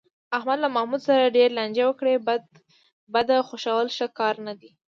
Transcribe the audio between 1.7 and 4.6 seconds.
وکړې، بده خوښول ښه کار نه